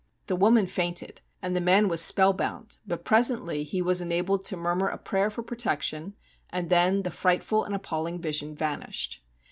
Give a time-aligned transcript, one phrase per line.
[0.25, 4.87] The woman fainted, and the man was spellbound, but presently he was enabled to murmur
[4.87, 6.15] a prayer for protection,
[6.49, 9.21] and then the frightful and appalling vision vanished.